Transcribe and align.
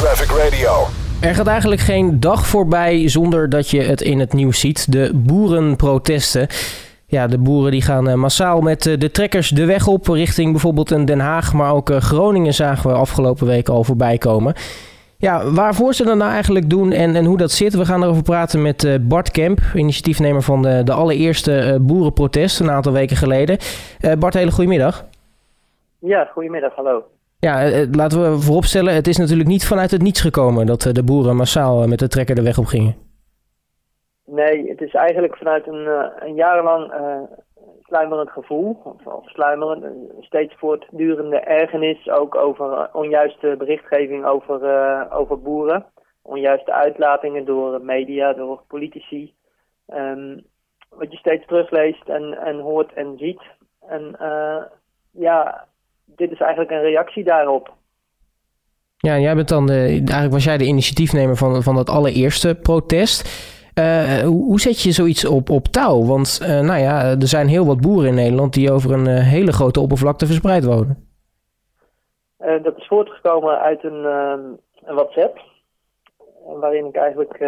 Traffic 0.00 0.30
Radio. 0.44 0.70
Er 1.28 1.34
gaat 1.34 1.46
eigenlijk 1.46 1.80
geen 1.80 2.20
dag 2.20 2.46
voorbij 2.46 3.08
zonder 3.08 3.48
dat 3.48 3.70
je 3.70 3.80
het 3.80 4.00
in 4.00 4.18
het 4.18 4.32
nieuws 4.32 4.60
ziet. 4.60 4.92
De 4.92 5.10
boerenprotesten. 5.14 6.46
Ja, 7.06 7.26
de 7.26 7.38
boeren 7.38 7.70
die 7.70 7.82
gaan 7.82 8.08
eh, 8.08 8.14
massaal 8.14 8.60
met 8.60 8.86
eh, 8.86 8.98
de 8.98 9.10
trekkers 9.10 9.48
de 9.48 9.66
weg 9.66 9.86
op 9.86 10.06
richting 10.06 10.50
bijvoorbeeld 10.50 10.90
een 10.90 11.04
Den 11.04 11.20
Haag. 11.20 11.52
Maar 11.52 11.72
ook 11.74 11.90
eh, 11.90 11.96
Groningen 11.96 12.54
zagen 12.54 12.90
we 12.90 12.96
afgelopen 12.96 13.46
week 13.46 13.68
al 13.68 13.84
voorbij 13.84 14.18
komen. 14.18 14.54
Ja, 15.16 15.50
waarvoor 15.50 15.94
ze 15.94 16.04
dat 16.04 16.16
nou 16.16 16.30
eigenlijk 16.30 16.70
doen 16.70 16.92
en, 16.92 17.16
en 17.16 17.24
hoe 17.24 17.36
dat 17.36 17.50
zit. 17.50 17.74
We 17.74 17.84
gaan 17.84 18.02
erover 18.02 18.22
praten 18.22 18.62
met 18.62 19.08
Bart 19.08 19.30
Kemp, 19.30 19.60
initiatiefnemer 19.74 20.42
van 20.42 20.62
de, 20.62 20.82
de 20.84 20.92
allereerste 20.92 21.78
boerenprotest 21.80 22.60
een 22.60 22.70
aantal 22.70 22.92
weken 22.92 23.16
geleden. 23.16 23.58
Bart, 24.18 24.34
hele 24.34 24.50
goedemiddag. 24.50 25.04
Ja, 25.98 26.30
goedemiddag, 26.32 26.74
hallo. 26.74 27.04
Ja, 27.40 27.86
laten 27.90 28.22
we 28.22 28.40
vooropstellen, 28.40 28.94
het 28.94 29.06
is 29.06 29.16
natuurlijk 29.16 29.48
niet 29.48 29.66
vanuit 29.66 29.90
het 29.90 30.02
niets 30.02 30.20
gekomen 30.20 30.66
dat 30.66 30.80
de 30.80 31.04
boeren 31.04 31.36
massaal 31.36 31.86
met 31.88 31.98
de 31.98 32.08
trekker 32.08 32.34
de 32.34 32.42
weg 32.42 32.58
op 32.58 32.64
gingen. 32.64 32.94
Nee, 34.24 34.68
het 34.68 34.80
is 34.80 34.94
eigenlijk 34.94 35.36
vanuit 35.36 35.66
een, 35.66 35.86
een 36.18 36.34
jarenlang 36.34 36.92
uh, 36.92 37.22
sluimerend 37.82 38.30
gevoel, 38.30 38.80
of, 39.04 39.30
sluimerend, 39.30 39.84
steeds 40.20 40.54
voortdurende 40.56 41.40
ergernis 41.40 42.08
ook 42.08 42.36
over 42.36 42.88
onjuiste 42.92 43.54
berichtgeving 43.58 44.24
over, 44.26 45.10
over 45.10 45.40
boeren. 45.40 45.86
Onjuiste 46.22 46.72
uitlatingen 46.72 47.44
door 47.44 47.84
media, 47.84 48.32
door 48.32 48.62
politici. 48.66 49.34
Um, 49.94 50.44
wat 50.88 51.10
je 51.10 51.16
steeds 51.16 51.46
terugleest 51.46 52.08
en, 52.08 52.38
en 52.38 52.58
hoort 52.58 52.92
en 52.92 53.18
ziet. 53.18 53.42
En 53.88 54.16
ja, 55.10 55.68
dit 56.20 56.30
is 56.30 56.40
eigenlijk 56.40 56.70
een 56.70 56.82
reactie 56.82 57.24
daarop. 57.24 57.72
Ja, 58.96 59.18
jij 59.18 59.34
bent 59.34 59.48
dan 59.48 59.66
de, 59.66 59.72
eigenlijk 59.74 60.32
was 60.32 60.44
jij 60.44 60.58
de 60.58 60.64
initiatiefnemer 60.64 61.36
van, 61.36 61.62
van 61.62 61.74
dat 61.74 61.88
allereerste 61.88 62.58
protest. 62.62 63.18
Uh, 63.78 64.20
hoe 64.20 64.60
zet 64.60 64.80
je 64.80 64.92
zoiets 64.92 65.24
op, 65.24 65.50
op 65.50 65.66
touw? 65.66 66.04
Want 66.04 66.38
uh, 66.42 66.60
nou 66.60 66.80
ja, 66.80 67.04
er 67.04 67.26
zijn 67.36 67.46
heel 67.46 67.66
wat 67.66 67.80
boeren 67.80 68.08
in 68.08 68.14
Nederland 68.14 68.54
die 68.54 68.72
over 68.72 68.92
een 68.92 69.08
uh, 69.08 69.18
hele 69.18 69.52
grote 69.52 69.80
oppervlakte 69.80 70.26
verspreid 70.26 70.64
wonen. 70.64 71.08
dat 72.38 72.76
is 72.76 72.86
voortgekomen 72.86 73.60
uit 73.60 73.84
een, 73.84 74.04
een 74.84 74.94
WhatsApp. 74.94 75.40
Waarin 76.60 76.86
ik 76.86 76.96
eigenlijk 76.96 77.38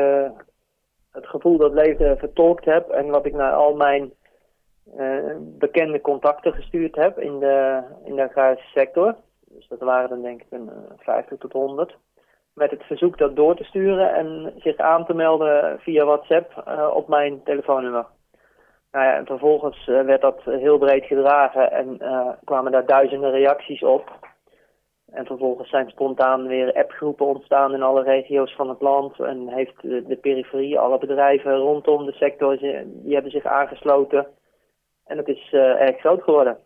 het 1.12 1.26
gevoel 1.26 1.56
dat 1.56 1.72
leefde 1.72 2.16
vertolkt 2.18 2.64
heb. 2.64 2.88
En 2.88 3.06
wat 3.06 3.26
ik 3.26 3.34
naar 3.34 3.52
al 3.52 3.74
mijn 3.74 4.12
bekende 5.38 6.00
contacten 6.00 6.52
gestuurd 6.52 6.96
heb 6.96 7.18
in 7.18 7.38
de, 7.38 7.82
in 8.04 8.16
de 8.16 8.22
agrarische 8.22 8.68
sector. 8.68 9.16
Dus 9.48 9.68
dat 9.68 9.80
waren 9.80 10.08
dan 10.08 10.22
denk 10.22 10.40
ik 10.40 10.46
een 10.50 10.70
50 10.96 11.38
tot 11.38 11.52
100 11.52 11.96
met 12.54 12.70
het 12.70 12.82
verzoek 12.82 13.18
dat 13.18 13.36
door 13.36 13.56
te 13.56 13.64
sturen 13.64 14.14
en 14.14 14.52
zich 14.58 14.76
aan 14.76 15.06
te 15.06 15.14
melden 15.14 15.80
via 15.80 16.04
WhatsApp 16.04 16.64
uh, 16.68 16.90
op 16.94 17.08
mijn 17.08 17.42
telefoonnummer. 17.42 18.06
Nou 18.92 19.04
ja, 19.04 19.16
en 19.16 19.26
vervolgens 19.26 19.86
werd 19.86 20.20
dat 20.20 20.40
heel 20.44 20.78
breed 20.78 21.04
gedragen 21.04 21.72
en 21.72 21.98
kwamen 22.44 22.72
daar 22.72 22.86
duizenden 22.86 23.30
reacties 23.30 23.82
op. 23.82 24.10
En 25.12 25.26
vervolgens 25.26 25.68
zijn 25.68 25.90
spontaan 25.90 26.46
weer 26.46 26.72
appgroepen 26.72 27.26
ontstaan 27.26 27.74
in 27.74 27.82
alle 27.82 28.02
regio's 28.02 28.54
van 28.54 28.68
het 28.68 28.80
land. 28.80 29.20
En 29.20 29.48
heeft 29.48 29.82
de, 29.82 30.02
de 30.06 30.16
periferie, 30.16 30.78
alle 30.78 30.98
bedrijven 30.98 31.56
rondom 31.56 32.06
de 32.06 32.12
sector, 32.12 32.58
die 32.84 33.14
hebben 33.14 33.30
zich 33.30 33.44
aangesloten. 33.44 34.26
En 35.04 35.16
het 35.16 35.28
is 35.28 35.52
erg 35.52 36.00
groot 36.00 36.22
geworden. 36.22 36.56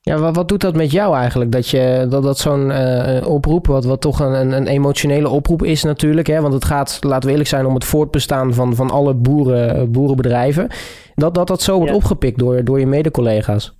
Ja, 0.00 0.18
wat, 0.18 0.36
wat 0.36 0.48
doet 0.48 0.60
dat 0.60 0.74
met 0.74 0.90
jou 0.90 1.16
eigenlijk? 1.16 1.52
Dat, 1.52 1.68
je, 1.68 2.06
dat, 2.10 2.22
dat 2.22 2.38
zo'n 2.38 2.70
uh, 2.70 3.28
oproep, 3.28 3.66
wat, 3.66 3.84
wat 3.84 4.00
toch 4.00 4.20
een, 4.20 4.52
een 4.52 4.66
emotionele 4.66 5.28
oproep 5.28 5.62
is 5.62 5.82
natuurlijk. 5.84 6.26
Hè? 6.26 6.40
Want 6.40 6.54
het 6.54 6.64
gaat, 6.64 6.98
laten 7.04 7.24
we 7.24 7.30
eerlijk 7.30 7.48
zijn, 7.48 7.66
om 7.66 7.74
het 7.74 7.84
voortbestaan 7.84 8.52
van, 8.52 8.74
van 8.74 8.90
alle 8.90 9.14
boeren, 9.14 9.92
boerenbedrijven. 9.92 10.68
Dat 11.14 11.34
dat, 11.34 11.46
dat 11.46 11.60
zo 11.60 11.78
wordt 11.78 11.94
opgepikt 11.94 12.38
door, 12.38 12.64
door 12.64 12.78
je 12.78 12.86
mede-collega's. 12.86 13.78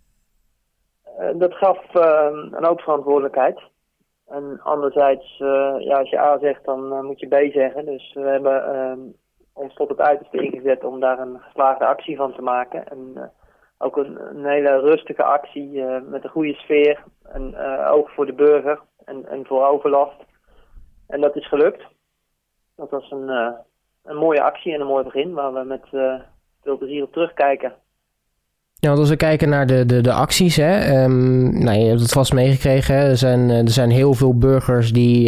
Uh, 1.21 1.39
dat 1.39 1.55
gaf 1.55 1.79
uh, 1.95 2.27
een 2.51 2.65
hoop 2.65 2.81
verantwoordelijkheid. 2.81 3.61
En 4.29 4.61
anderzijds, 4.63 5.37
ja, 5.79 5.99
als 5.99 6.11
je 6.11 6.19
A 6.19 6.39
zegt, 6.39 6.65
dan 6.65 7.05
moet 7.05 7.21
je 7.21 7.27
B 7.27 7.53
zeggen. 7.53 7.85
Dus 7.85 8.13
we 8.15 8.29
hebben 8.29 9.15
ons 9.53 9.75
tot 9.75 9.89
het 9.89 10.01
uiterste 10.01 10.43
ingezet 10.43 10.85
om 10.85 11.01
daar 11.01 11.19
een 11.19 11.39
geslaagde 11.41 11.87
actie 11.87 12.17
van 12.17 12.33
te 12.33 12.43
maken. 12.43 12.89
En 12.89 13.31
ook 13.79 13.97
een, 13.97 14.45
hele 14.45 14.81
rustige 14.81 15.23
actie 15.23 15.73
uh, 15.73 15.97
met 16.09 16.25
een 16.25 16.31
goede 16.31 16.55
sfeer. 16.55 17.03
En 17.33 17.55
uh, 17.55 17.91
oog 17.93 18.11
voor 18.11 18.27
de 18.27 18.33
burger 18.33 18.81
en, 19.05 19.29
en 19.29 19.47
voor 19.47 19.67
overlast. 19.67 20.25
En 21.07 21.21
dat 21.21 21.37
is 21.37 21.49
gelukt. 21.49 21.83
Dat 22.77 22.91
was 22.91 23.11
een, 23.11 23.29
uh, 23.29 23.49
een 24.05 24.17
mooie 24.17 24.43
actie 24.43 24.75
en 24.75 24.81
een 24.81 24.87
mooi 24.87 25.05
begin 25.05 25.33
waar 25.33 25.53
we 25.53 25.65
met 25.65 25.83
veel 26.63 26.79
plezier 26.79 27.03
op 27.03 27.13
terugkijken. 27.13 27.75
Ja, 28.79 28.89
want 28.89 29.01
als 29.01 29.09
we 29.09 29.17
kijken 29.17 29.49
naar 29.49 29.67
de, 29.67 29.87
de, 29.87 30.01
de 30.01 30.13
acties, 30.13 30.57
hè, 30.57 31.03
um, 31.05 31.65
nou, 31.65 31.79
je 31.79 31.87
hebt 31.87 32.01
het 32.01 32.13
vast 32.13 32.33
meegekregen. 32.33 32.95
Hè, 32.95 33.09
er, 33.09 33.17
zijn, 33.17 33.51
er 33.51 33.69
zijn 33.69 33.91
heel 33.91 34.15
veel 34.15 34.39
burgers 34.39 34.93
die, 34.93 35.25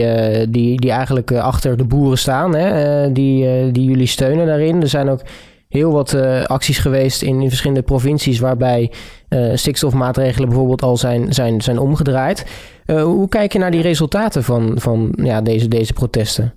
die, 0.50 0.80
die 0.80 0.91
eigenlijk 0.91 1.32
achter 1.32 1.76
de 1.76 1.84
boeren 1.84 2.19
staan, 2.19 2.54
hè, 2.54 3.12
die, 3.12 3.70
die 3.70 3.84
jullie 3.84 4.06
steunen 4.06 4.47
daarin. 4.47 4.80
Er 4.80 4.88
zijn 4.88 5.09
ook 5.09 5.20
heel 5.69 5.93
wat 5.93 6.12
uh, 6.12 6.45
acties 6.45 6.79
geweest 6.79 7.23
in, 7.23 7.41
in, 7.41 7.49
verschillende 7.49 7.83
provincies 7.83 8.41
waarbij 8.41 8.93
uh, 9.31 9.55
stikstofmaatregelen 9.55 10.49
bijvoorbeeld 10.49 10.83
al 10.83 10.97
zijn, 10.97 11.33
zijn, 11.33 11.61
zijn 11.61 11.79
omgedraaid. 11.79 12.39
Uh, 12.87 13.03
hoe 13.03 13.29
kijk 13.29 13.53
je 13.53 13.59
naar 13.59 13.71
die 13.71 13.83
resultaten 13.83 14.43
van, 14.43 14.78
van 14.78 15.12
ja, 15.17 15.41
deze, 15.41 15.69
deze 15.69 15.93
protesten? 15.93 16.53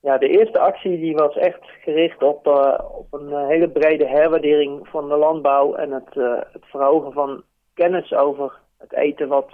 Ja, 0.00 0.18
de 0.18 0.28
eerste 0.28 0.58
actie 0.58 1.00
die 1.00 1.14
was 1.14 1.36
echt 1.36 1.60
gericht 1.80 2.22
op, 2.22 2.46
op 2.98 3.06
een 3.10 3.46
hele 3.46 3.68
brede 3.68 4.06
herwaardering 4.06 4.88
van 4.88 5.08
de 5.08 5.16
landbouw 5.16 5.74
en 5.74 5.90
het, 5.90 6.14
het 6.52 6.64
verhogen 6.64 7.12
van 7.12 7.42
kennis 7.74 8.12
over 8.12 8.52
het 8.78 8.92
eten 8.92 9.28
wat, 9.28 9.50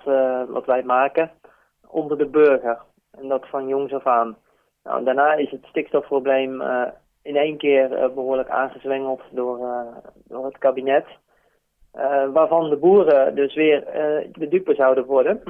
wat 0.48 0.66
wij 0.66 0.82
maken 0.82 1.30
onder 1.86 2.18
de 2.18 2.26
burger. 2.26 2.78
En 3.20 3.28
dat 3.28 3.48
van 3.48 3.68
jongs 3.68 3.92
af 3.92 4.06
aan. 4.06 4.36
Nou, 4.84 5.04
daarna 5.04 5.34
is 5.34 5.50
het 5.50 5.64
stikstofprobleem 5.64 6.62
in 7.22 7.36
één 7.36 7.56
keer 7.56 7.92
uh, 7.92 8.14
behoorlijk 8.14 8.48
aangezwengeld 8.48 9.22
door, 9.30 9.58
uh, 9.58 9.96
door 10.24 10.44
het 10.44 10.58
kabinet. 10.58 11.06
Uh, 11.96 12.32
waarvan 12.32 12.70
de 12.70 12.76
boeren 12.76 13.34
dus 13.34 13.54
weer 13.54 13.84
de 14.32 14.48
dupe 14.48 14.74
zouden 14.74 15.04
worden. 15.04 15.42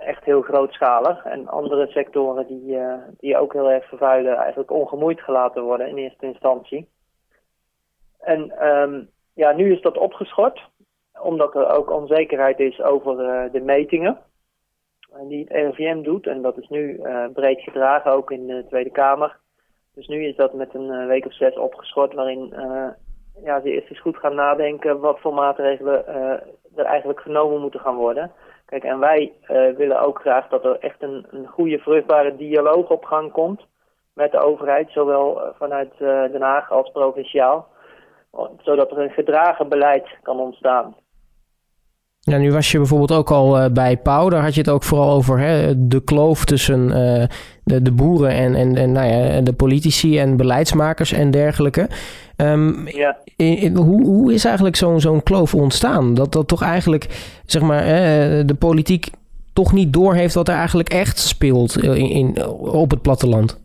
echt 0.00 0.24
heel 0.24 0.42
grootschalig. 0.42 1.24
En 1.24 1.48
andere 1.48 1.86
sectoren 1.86 2.46
die, 2.46 2.78
die 3.18 3.36
ook 3.36 3.52
heel 3.52 3.70
erg 3.70 3.88
vervuilen, 3.88 4.36
eigenlijk 4.36 4.70
ongemoeid 4.70 5.20
gelaten 5.20 5.62
worden 5.62 5.88
in 5.88 5.96
eerste 5.96 6.26
instantie. 6.26 6.88
En 8.20 8.66
um, 8.66 9.08
ja, 9.34 9.52
nu 9.52 9.72
is 9.72 9.80
dat 9.80 9.98
opgeschort, 9.98 10.60
omdat 11.22 11.54
er 11.54 11.68
ook 11.68 11.90
onzekerheid 11.90 12.60
is 12.60 12.80
over 12.82 13.16
de 13.52 13.60
metingen 13.60 14.18
die 15.28 15.44
het 15.48 15.50
RIVM 15.50 16.02
doet. 16.02 16.26
En 16.26 16.42
dat 16.42 16.58
is 16.58 16.68
nu 16.68 17.00
breed 17.32 17.60
gedragen, 17.60 18.12
ook 18.12 18.30
in 18.30 18.46
de 18.46 18.64
Tweede 18.68 18.90
Kamer. 18.90 19.36
Dus 19.96 20.06
nu 20.06 20.24
is 20.24 20.36
dat 20.36 20.54
met 20.54 20.74
een 20.74 20.90
eh, 20.90 21.06
week 21.06 21.26
of 21.26 21.34
zes 21.34 21.56
opgeschort, 21.56 22.14
waarin 22.14 22.52
uh, 22.56 22.88
ja, 23.44 23.60
ze 23.60 23.70
eerst 23.70 23.88
eens 23.88 24.00
goed 24.00 24.16
gaan 24.16 24.34
nadenken 24.34 25.00
wat 25.00 25.20
voor 25.20 25.34
maatregelen 25.34 26.04
uh, 26.08 26.14
er 26.76 26.84
eigenlijk 26.84 27.20
genomen 27.20 27.60
moeten 27.60 27.80
gaan 27.80 27.96
worden. 27.96 28.32
Kijk, 28.66 28.84
en 28.84 28.98
wij 28.98 29.32
willen 29.76 30.00
ook 30.00 30.20
graag 30.20 30.48
dat 30.48 30.64
er 30.64 30.78
echt 30.78 31.02
een, 31.02 31.26
een 31.30 31.46
goede, 31.46 31.78
vruchtbare 31.78 32.36
dialoog 32.36 32.90
op 32.90 33.04
gang 33.04 33.32
komt 33.32 33.66
met 34.14 34.32
de 34.32 34.38
overheid, 34.38 34.90
zowel 34.90 35.54
vanuit 35.58 35.98
Den 35.98 36.42
Haag 36.42 36.70
als 36.70 36.90
provinciaal, 36.90 37.68
zodat 38.62 38.90
er 38.90 38.98
een 38.98 39.10
gedragen 39.10 39.68
beleid 39.68 40.08
kan 40.22 40.40
ontstaan. 40.40 40.96
Ja, 42.30 42.38
nu 42.38 42.52
was 42.52 42.70
je 42.70 42.78
bijvoorbeeld 42.78 43.12
ook 43.12 43.30
al 43.30 43.58
uh, 43.58 43.66
bij 43.72 43.96
Pauw. 43.96 44.28
Daar 44.28 44.42
had 44.42 44.54
je 44.54 44.60
het 44.60 44.70
ook 44.70 44.82
vooral 44.82 45.10
over 45.10 45.38
hè, 45.38 45.86
de 45.88 46.00
kloof 46.00 46.44
tussen 46.44 46.80
uh, 46.80 47.24
de, 47.64 47.82
de, 47.82 47.92
boeren 47.92 48.30
en, 48.30 48.54
en, 48.54 48.76
en 48.76 48.92
nou 48.92 49.06
ja, 49.06 49.40
de 49.40 49.52
politici 49.52 50.18
en 50.18 50.36
beleidsmakers 50.36 51.12
en 51.12 51.30
dergelijke. 51.30 51.88
Um, 52.36 52.88
ja. 52.88 53.16
in, 53.36 53.58
in, 53.58 53.76
hoe, 53.76 54.04
hoe 54.04 54.34
is 54.34 54.44
eigenlijk 54.44 54.76
zo'n 54.76 55.00
zo'n 55.00 55.22
kloof 55.22 55.54
ontstaan? 55.54 56.14
Dat 56.14 56.32
dat 56.32 56.48
toch 56.48 56.62
eigenlijk, 56.62 57.06
zeg 57.44 57.62
maar, 57.62 57.82
uh, 57.82 58.46
de 58.46 58.56
politiek 58.58 59.08
toch 59.52 59.72
niet 59.72 59.92
doorheeft 59.92 60.34
wat 60.34 60.48
er 60.48 60.54
eigenlijk 60.54 60.88
echt 60.88 61.18
speelt 61.18 61.82
in, 61.82 62.10
in 62.10 62.46
op 62.58 62.90
het 62.90 63.02
platteland? 63.02 63.58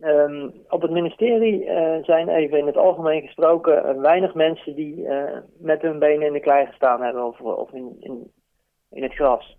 Um, 0.00 0.52
op 0.68 0.82
het 0.82 0.90
ministerie 0.90 1.64
uh, 1.64 1.96
zijn 2.02 2.28
even 2.28 2.58
in 2.58 2.66
het 2.66 2.76
algemeen 2.76 3.22
gesproken 3.22 3.96
uh, 3.96 4.00
weinig 4.00 4.34
mensen 4.34 4.74
die 4.74 4.96
uh, 4.96 5.36
met 5.58 5.82
hun 5.82 5.98
benen 5.98 6.26
in 6.26 6.32
de 6.32 6.40
klei 6.40 6.66
gestaan 6.66 7.02
hebben 7.02 7.24
of, 7.24 7.40
of 7.40 7.72
in, 7.72 7.96
in, 8.00 8.32
in, 8.90 9.02
het 9.02 9.14
gras. 9.14 9.56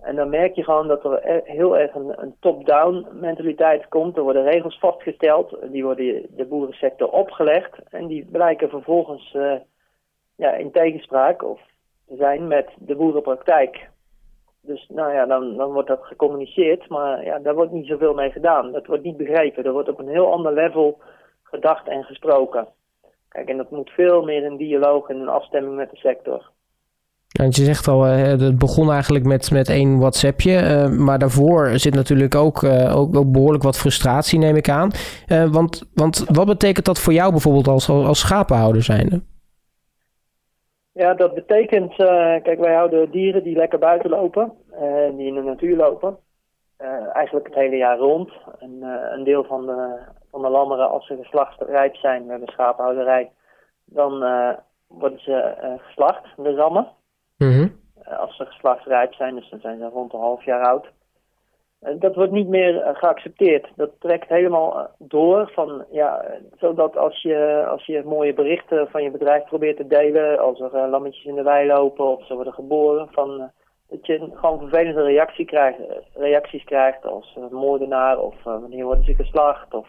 En 0.00 0.16
dan 0.16 0.28
merk 0.28 0.54
je 0.54 0.64
gewoon 0.64 0.88
dat 0.88 1.04
er 1.04 1.30
e-, 1.30 1.40
heel 1.44 1.78
erg 1.78 1.94
een, 1.94 2.22
een 2.22 2.36
top-down 2.40 3.06
mentaliteit 3.12 3.88
komt. 3.88 4.16
Er 4.16 4.22
worden 4.22 4.44
regels 4.44 4.78
vastgesteld, 4.78 5.56
die 5.72 5.84
worden 5.84 6.26
de 6.30 6.46
boerensector 6.46 7.08
opgelegd 7.08 7.78
en 7.90 8.06
die 8.06 8.24
blijken 8.24 8.68
vervolgens 8.68 9.36
ja, 10.36 10.52
in 10.52 10.70
tegenspraak 10.70 11.42
of 11.42 11.60
te 12.06 12.16
zijn 12.16 12.46
met 12.46 12.68
de 12.78 12.96
boerenpraktijk. 12.96 13.88
Dus 14.66 14.86
nou 14.88 15.12
ja, 15.12 15.26
dan, 15.26 15.56
dan 15.56 15.72
wordt 15.72 15.88
dat 15.88 16.00
gecommuniceerd, 16.02 16.88
maar 16.88 17.24
ja, 17.24 17.38
daar 17.38 17.54
wordt 17.54 17.72
niet 17.72 17.86
zoveel 17.86 18.14
mee 18.14 18.30
gedaan. 18.30 18.72
Dat 18.72 18.86
wordt 18.86 19.04
niet 19.04 19.16
begrepen. 19.16 19.64
Er 19.64 19.72
wordt 19.72 19.88
op 19.88 19.98
een 19.98 20.08
heel 20.08 20.32
ander 20.32 20.52
level 20.52 20.98
gedacht 21.42 21.88
en 21.88 22.04
gesproken. 22.04 22.66
Kijk, 23.28 23.48
en 23.48 23.56
dat 23.56 23.70
moet 23.70 23.90
veel 23.90 24.22
meer 24.22 24.44
in 24.44 24.56
dialoog 24.56 25.08
en 25.08 25.16
in 25.16 25.28
afstemming 25.28 25.76
met 25.76 25.90
de 25.90 25.96
sector. 25.96 26.50
Want 27.32 27.56
je 27.56 27.64
zegt 27.64 27.88
al, 27.88 28.02
het 28.02 28.58
begon 28.58 28.90
eigenlijk 28.90 29.24
met, 29.24 29.50
met 29.50 29.68
één 29.68 29.98
WhatsAppje. 29.98 30.88
maar 30.88 31.18
daarvoor 31.18 31.78
zit 31.78 31.94
natuurlijk 31.94 32.34
ook, 32.34 32.64
ook, 32.64 33.16
ook, 33.16 33.32
behoorlijk 33.32 33.62
wat 33.62 33.78
frustratie, 33.78 34.38
neem 34.38 34.56
ik 34.56 34.68
aan. 34.68 34.90
want, 35.50 35.90
want 35.94 36.24
wat 36.28 36.46
betekent 36.46 36.86
dat 36.86 36.98
voor 36.98 37.12
jou 37.12 37.30
bijvoorbeeld 37.30 37.68
als, 37.68 37.88
als 37.88 38.18
schapenhouder 38.18 38.82
zijnde? 38.82 39.22
Ja, 40.96 41.14
dat 41.14 41.34
betekent, 41.34 41.90
uh, 41.90 41.96
kijk, 42.42 42.58
wij 42.58 42.74
houden 42.74 43.10
dieren 43.10 43.42
die 43.42 43.56
lekker 43.56 43.78
buiten 43.78 44.10
lopen, 44.10 44.52
uh, 44.72 45.16
die 45.16 45.26
in 45.26 45.34
de 45.34 45.42
natuur 45.42 45.76
lopen. 45.76 46.18
Uh, 46.80 47.16
eigenlijk 47.16 47.46
het 47.46 47.54
hele 47.54 47.76
jaar 47.76 47.98
rond. 47.98 48.32
En, 48.58 48.82
een 49.12 49.24
deel 49.24 49.44
van 49.44 49.66
de, 49.66 49.98
van 50.30 50.42
de 50.42 50.48
lammeren, 50.48 50.90
als 50.90 51.06
ze 51.06 51.16
geslachtsrijp 51.16 51.96
zijn, 51.96 52.24
we 52.24 52.30
hebben 52.30 52.48
schapenhouderij, 52.48 53.30
dan 53.84 54.18
worden 54.86 55.18
ze 55.18 55.54
geslacht, 55.78 56.24
de 56.36 56.54
rammen. 56.54 56.88
Mm 57.36 57.84
als 58.04 58.36
ze 58.36 58.46
geslachtsrijp 58.46 59.14
zijn, 59.14 59.34
dus 59.34 59.50
dan 59.50 59.60
zijn 59.60 59.78
ze 59.78 59.88
rond 59.88 60.12
een 60.12 60.20
half 60.20 60.44
jaar 60.44 60.66
oud. 60.66 60.86
Eh, 61.86 61.94
dat 61.98 62.14
wordt 62.14 62.32
niet 62.32 62.48
meer 62.48 62.80
eh, 62.80 62.96
geaccepteerd. 62.96 63.68
Dat 63.76 63.90
trekt 63.98 64.28
helemaal 64.28 64.78
eh, 64.78 64.84
door. 64.98 65.50
Van, 65.54 65.84
ja, 65.90 66.24
zodat 66.56 66.96
als 66.96 67.22
je, 67.22 67.66
als 67.68 67.86
je 67.86 68.02
mooie 68.04 68.34
berichten 68.34 68.88
van 68.90 69.02
je 69.02 69.10
bedrijf 69.10 69.44
probeert 69.44 69.76
te 69.76 69.86
delen, 69.86 70.38
als 70.38 70.60
er 70.60 70.88
lammetjes 70.88 71.24
in 71.24 71.34
de 71.34 71.42
wei 71.42 71.66
lopen 71.66 72.04
of 72.04 72.26
ze 72.26 72.34
worden 72.34 72.52
geboren, 72.52 73.08
van, 73.10 73.50
dat 73.88 74.06
je 74.06 74.30
gewoon 74.34 74.58
vervelende 74.58 75.02
reactie 75.02 75.44
krijgt, 75.44 75.78
reacties 76.14 76.64
krijgt 76.64 77.06
als 77.06 77.38
moordenaar 77.50 78.18
of 78.18 78.34
wanneer 78.42 78.84
worden 78.84 79.04
ze 79.04 79.14
geslacht. 79.14 79.74
Of, 79.74 79.88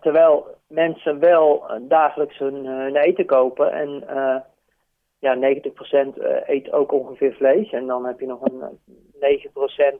terwijl 0.00 0.46
mensen 0.68 1.18
wel 1.18 1.64
dagelijks 1.80 2.38
hun, 2.38 2.66
hun, 2.66 2.96
eten 2.96 3.26
kopen 3.26 3.72
en 3.72 4.04
ja, 5.18 5.36
90% 5.36 6.22
eet 6.46 6.72
ook 6.72 6.92
ongeveer 6.92 7.34
vlees. 7.34 7.72
En 7.72 7.86
dan 7.86 8.06
heb 8.06 8.20
je 8.20 8.26
nog 8.26 8.40
een 8.42 8.78
9% 9.20 9.20
eh, 9.76 9.92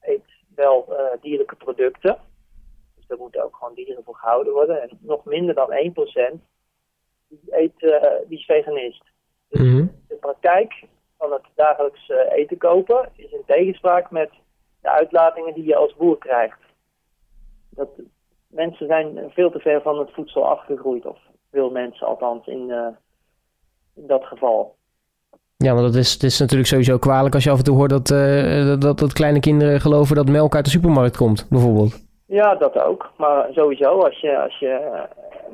eet 0.00 0.24
wel 0.54 0.96
eh, 0.96 1.20
dierlijke 1.20 1.56
producten. 1.56 2.18
Dus 2.96 3.08
er 3.08 3.18
moeten 3.18 3.44
ook 3.44 3.56
gewoon 3.56 3.74
dieren 3.74 4.04
voor 4.04 4.16
gehouden 4.16 4.52
worden. 4.52 4.82
En 4.82 4.98
nog 5.00 5.24
minder 5.24 5.54
dan 5.54 5.72
1% 5.72 6.40
die, 7.28 7.40
eet, 7.50 7.82
eh, 7.82 8.28
die 8.28 8.38
is 8.38 8.44
veganist. 8.44 9.04
Dus 9.48 9.60
mhm. 9.60 9.86
de 10.08 10.14
praktijk 10.14 10.84
van 11.18 11.32
het 11.32 11.44
dagelijks 11.54 12.08
eten 12.28 12.56
kopen 12.56 13.10
is 13.16 13.30
in 13.32 13.42
tegenspraak 13.46 14.10
met 14.10 14.30
de 14.80 14.90
uitlatingen 14.90 15.54
die 15.54 15.64
je 15.64 15.76
als 15.76 15.96
boer 15.96 16.18
krijgt. 16.18 16.58
Dat, 17.70 17.88
mensen 18.46 18.86
zijn 18.86 19.30
veel 19.30 19.50
te 19.50 19.58
ver 19.58 19.82
van 19.82 19.98
het 19.98 20.12
voedsel 20.12 20.48
afgegroeid, 20.48 21.06
of 21.06 21.18
veel 21.50 21.70
mensen 21.70 22.06
althans 22.06 22.46
in, 22.46 22.70
in 23.94 24.06
dat 24.06 24.24
geval. 24.24 24.76
Ja, 25.64 25.74
want 25.74 25.86
dat 25.86 25.94
is, 25.94 26.12
het 26.12 26.22
is 26.22 26.38
natuurlijk 26.38 26.68
sowieso 26.68 26.98
kwalijk 26.98 27.34
als 27.34 27.44
je 27.44 27.50
af 27.50 27.58
en 27.58 27.64
toe 27.64 27.76
hoort 27.76 27.90
dat, 27.90 28.10
uh, 28.10 28.80
dat, 28.80 28.98
dat 28.98 29.12
kleine 29.12 29.40
kinderen 29.40 29.80
geloven 29.80 30.16
dat 30.16 30.28
melk 30.28 30.54
uit 30.54 30.64
de 30.64 30.70
supermarkt 30.70 31.16
komt, 31.16 31.46
bijvoorbeeld. 31.50 32.08
Ja, 32.26 32.54
dat 32.54 32.82
ook. 32.82 33.10
Maar 33.16 33.48
sowieso, 33.50 34.00
als 34.00 34.20
je, 34.20 34.38
als 34.38 34.58
je 34.58 35.02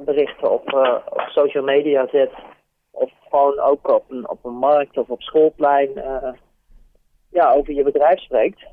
berichten 0.05 0.53
op, 0.53 0.73
uh, 0.73 0.95
op 1.09 1.21
social 1.29 1.65
media 1.65 2.07
zet, 2.11 2.31
of 2.91 3.11
gewoon 3.31 3.59
ook 3.59 3.89
op 3.89 4.05
een, 4.09 4.29
op 4.29 4.45
een 4.45 4.55
markt 4.55 4.99
of 4.99 5.09
op 5.09 5.23
schoolplein, 5.23 5.91
uh, 5.97 6.33
ja, 7.31 7.53
over 7.53 7.75
je 7.75 7.83
bedrijf 7.83 8.21
spreekt, 8.21 8.67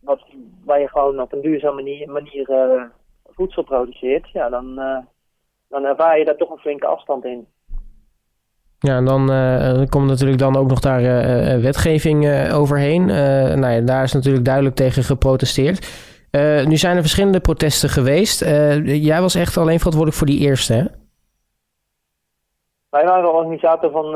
wat, 0.00 0.20
waar 0.64 0.80
je 0.80 0.88
gewoon 0.88 1.20
op 1.20 1.32
een 1.32 1.40
duurzame 1.40 1.74
manier, 1.74 2.10
manier 2.10 2.90
voedsel 3.24 3.62
produceert, 3.62 4.30
ja, 4.32 4.48
dan, 4.48 4.74
dan 5.68 5.84
ervaar 5.84 6.18
je 6.18 6.24
daar 6.24 6.36
toch 6.36 6.50
een 6.50 6.58
flinke 6.58 6.86
afstand 6.86 7.24
in. 7.24 7.46
Ja, 8.80 8.96
en 8.96 9.04
dan 9.04 9.30
uh, 9.30 9.82
komt 9.88 10.06
natuurlijk 10.06 10.38
dan 10.38 10.56
ook 10.56 10.68
nog 10.68 10.80
daar 10.80 11.00
uh, 11.00 11.62
wetgeving 11.62 12.24
uh, 12.24 12.58
overheen. 12.58 13.06
nou 13.60 13.68
ja, 13.68 13.80
daar 13.80 14.02
is 14.02 14.12
natuurlijk 14.12 14.44
duidelijk 14.44 14.74
tegen 14.74 15.02
geprotesteerd. 15.02 15.78
nu 16.66 16.76
zijn 16.76 16.94
er 16.94 17.00
verschillende 17.00 17.40
protesten 17.40 17.88
geweest. 17.88 18.44
jij 18.84 19.20
was 19.20 19.34
echt 19.34 19.56
alleen 19.56 19.78
verantwoordelijk 19.78 20.16
voor 20.16 20.26
die 20.26 20.40
eerste, 20.40 20.72
hè? 20.72 20.84
Wij 22.90 23.04
waren 23.04 23.24
de 23.24 23.30
organisator 23.30 23.90
van, 23.90 24.12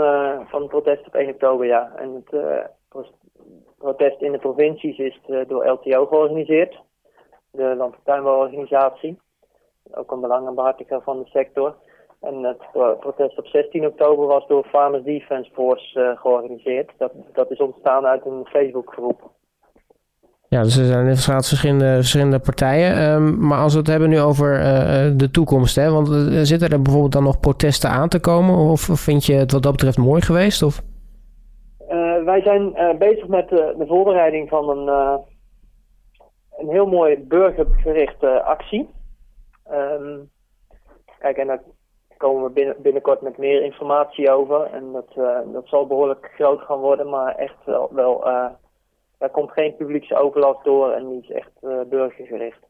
van 0.48 0.60
het 0.60 0.68
protest 0.68 1.06
op 1.06 1.14
1 1.14 1.28
oktober, 1.28 1.66
ja. 1.66 1.92
En 1.96 2.24
het 2.28 2.66
protest 3.78 4.20
in 4.20 4.32
de 4.32 4.38
provincies 4.38 4.98
is 4.98 5.20
door 5.46 5.66
LTO 5.66 6.06
georganiseerd. 6.06 6.80
De 7.50 7.74
Landbouwtuinbouworganisatie. 7.76 9.20
Ook 9.90 10.10
een 10.10 10.20
belangenbehartiger 10.20 11.02
van 11.02 11.18
de 11.18 11.28
sector. 11.28 11.74
En 12.22 12.44
het 12.44 12.58
protest 13.00 13.38
op 13.38 13.46
16 13.46 13.86
oktober 13.86 14.26
was 14.26 14.46
door 14.46 14.64
Farmers 14.64 15.04
Defence 15.04 15.50
Force 15.52 16.00
uh, 16.00 16.20
georganiseerd. 16.20 16.90
Dat, 16.98 17.12
dat 17.32 17.50
is 17.50 17.58
ontstaan 17.58 18.06
uit 18.06 18.26
een 18.26 18.46
Facebookgroep. 18.46 19.30
Ja, 20.48 20.62
dus 20.62 20.76
er 20.76 20.84
zijn 20.84 21.06
inderdaad 21.06 21.48
verschillende, 21.48 21.94
verschillende 21.94 22.38
partijen. 22.38 23.02
Um, 23.02 23.46
maar 23.46 23.58
als 23.58 23.72
we 23.72 23.78
het 23.78 23.88
hebben 23.88 24.08
nu 24.08 24.20
over 24.20 24.58
uh, 24.58 24.64
de 25.16 25.30
toekomst, 25.30 25.76
hè, 25.76 25.90
want 25.90 26.08
uh, 26.08 26.40
zitten 26.42 26.68
er 26.68 26.82
bijvoorbeeld 26.82 27.12
dan 27.12 27.22
nog 27.22 27.40
protesten 27.40 27.90
aan 27.90 28.08
te 28.08 28.20
komen? 28.20 28.56
Of 28.56 28.80
vind 28.80 29.26
je 29.26 29.34
het 29.34 29.52
wat 29.52 29.62
dat 29.62 29.72
betreft 29.72 29.98
mooi 29.98 30.20
geweest? 30.20 30.62
Of? 30.62 30.82
wij 32.24 32.42
zijn 32.42 32.74
bezig 32.98 33.28
met 33.28 33.48
de 33.48 33.84
voorbereiding 33.88 34.48
van 34.48 34.68
een, 34.68 34.88
een 36.58 36.68
heel 36.68 36.86
mooi 36.86 37.18
burgergerichte 37.18 38.42
actie. 38.42 38.88
Um, 39.72 40.30
kijk, 41.18 41.36
en 41.36 41.46
dat 41.46 41.60
komen 42.22 42.44
we 42.44 42.50
binnen, 42.50 42.76
binnenkort 42.78 43.20
met 43.20 43.38
meer 43.38 43.62
informatie 43.62 44.30
over. 44.30 44.62
En 44.72 44.92
dat, 44.92 45.08
uh, 45.18 45.38
dat 45.52 45.66
zal 45.66 45.86
behoorlijk 45.86 46.30
groot 46.34 46.60
gaan 46.60 46.78
worden, 46.78 47.08
maar 47.08 47.34
echt 47.34 47.56
wel, 47.64 47.88
wel 47.92 48.28
uh, 48.28 48.46
daar 49.18 49.30
komt 49.30 49.50
geen 49.50 49.76
publieke 49.76 50.16
overlast 50.16 50.64
door 50.64 50.90
en 50.90 51.08
die 51.08 51.22
is 51.22 51.30
echt 51.30 51.50
uh, 51.62 51.80
burgergericht. 51.90 52.62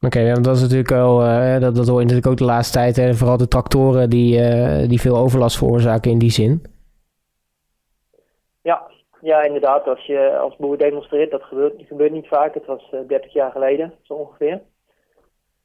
Oké, 0.00 0.18
okay, 0.18 0.34
dat 0.34 0.56
is 0.56 0.62
natuurlijk 0.62 0.88
wel, 0.88 1.18
dat, 1.60 1.74
dat 1.76 1.86
hoor 1.86 1.98
je 1.98 2.06
natuurlijk 2.06 2.26
ook 2.26 2.36
de 2.36 2.52
laatste 2.52 2.78
tijd. 2.78 2.96
Hè, 2.96 3.14
vooral 3.14 3.36
de 3.36 3.48
tractoren 3.48 4.10
die, 4.10 4.40
die 4.88 5.00
veel 5.00 5.16
overlast 5.16 5.58
veroorzaken 5.58 6.10
in 6.10 6.18
die 6.18 6.30
zin. 6.30 6.62
Ja, 8.62 8.90
ja, 9.20 9.42
inderdaad. 9.42 9.86
Als 9.86 10.06
je 10.06 10.36
als 10.38 10.56
boer 10.56 10.78
demonstreert, 10.78 11.30
dat 11.30 11.42
gebeurt, 11.42 11.78
dat 11.78 11.86
gebeurt 11.86 12.12
niet 12.12 12.28
vaak. 12.28 12.54
Het 12.54 12.66
was 12.66 12.94
30 13.06 13.32
jaar 13.32 13.50
geleden, 13.50 13.92
zo 14.02 14.14
ongeveer. 14.14 14.62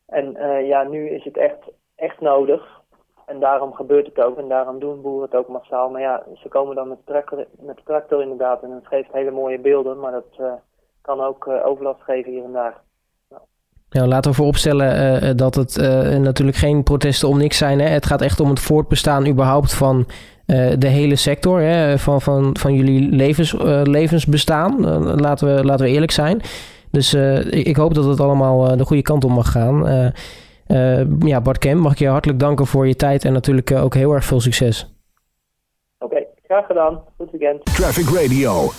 En 0.05 0.38
ja, 0.65 0.84
nu 0.84 1.10
is 1.10 1.24
het 1.24 1.38
echt 1.38 1.60
echt 2.01 2.22
nodig. 2.22 2.79
En 3.25 3.39
daarom 3.39 3.74
gebeurt 3.74 4.05
het 4.05 4.25
ook 4.25 4.38
en 4.38 4.48
daarom 4.48 4.79
doen 4.79 5.01
boeren 5.01 5.29
het 5.29 5.39
ook 5.39 5.48
massaal. 5.48 5.89
Maar 5.89 6.01
ja, 6.01 6.24
ze 6.36 6.48
komen 6.48 6.75
dan 6.75 6.88
met 6.88 7.05
tractor, 7.05 7.46
met 7.60 7.79
tractor 7.86 8.22
inderdaad 8.22 8.63
en 8.63 8.72
het 8.72 8.88
geeft 8.88 9.12
hele 9.12 9.31
mooie 9.31 9.60
beelden. 9.60 10.00
Maar 10.00 10.12
dat 10.12 10.25
uh, 10.39 10.53
kan 11.01 11.22
ook 11.22 11.46
uh, 11.46 11.65
overlast 11.65 12.01
geven 12.01 12.31
hier 12.31 12.43
en 12.43 12.51
daar. 12.51 12.81
Ja, 13.89 14.08
laten 14.08 14.31
we 14.31 14.38
vooropstellen 14.38 15.24
uh, 15.24 15.29
dat 15.36 15.55
het 15.55 15.77
natuurlijk 16.20 16.58
geen 16.58 16.84
protesten 16.84 17.27
om 17.27 17.38
niks 17.38 17.58
zijn. 17.58 17.79
Hè? 17.79 17.88
Het 17.88 18.05
gaat 18.05 18.22
echt 18.22 18.39
om 18.39 18.50
het 18.50 18.60
voortbestaan 18.60 19.27
überhaupt 19.27 19.74
van 19.74 20.05
de 20.77 20.88
hele 20.88 21.15
sector. 21.15 21.60
Hè? 21.60 21.98
Van, 21.98 22.22
van, 22.22 22.58
van 22.60 22.74
jullie 22.74 23.10
levens, 23.10 23.55
levensbestaan. 23.84 24.86
laten, 25.22 25.55
we, 25.55 25.65
laten 25.65 25.86
we 25.86 25.91
eerlijk 25.91 26.12
zijn. 26.12 26.41
Dus 26.91 27.13
ik 27.50 27.75
hoop 27.75 27.93
dat 27.93 28.05
het 28.05 28.20
allemaal 28.20 28.77
de 28.77 28.86
goede 28.86 29.01
kant 29.01 29.24
op 29.24 29.31
mag 29.31 29.51
gaan. 29.51 30.12
Uh, 30.71 31.01
ja, 31.19 31.41
Bart 31.41 31.57
Kemp, 31.57 31.81
mag 31.81 31.91
ik 31.91 31.97
je 31.97 32.07
hartelijk 32.07 32.39
danken 32.39 32.65
voor 32.65 32.87
je 32.87 32.95
tijd 32.95 33.25
en 33.25 33.33
natuurlijk 33.33 33.69
uh, 33.69 33.83
ook 33.83 33.93
heel 33.93 34.13
erg 34.13 34.23
veel 34.23 34.39
succes. 34.39 34.95
Oké, 35.99 36.05
okay, 36.15 36.27
graag 36.43 36.65
gedaan. 36.65 37.01
Goed 37.17 37.31
weekend. 37.31 37.65
Traffic 37.65 38.05
Radio. 38.05 38.69